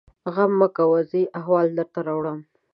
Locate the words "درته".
1.77-1.99